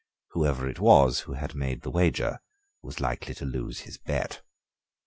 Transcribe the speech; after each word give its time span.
Whoever 0.29 0.67
it 0.67 0.79
was 0.79 1.19
who 1.29 1.33
had 1.33 1.53
made 1.53 1.83
the 1.83 1.91
wager 1.91 2.39
was 2.81 2.99
likely 2.99 3.35
to 3.35 3.45
lose 3.45 3.81
his 3.81 3.99
bet. 3.99 4.41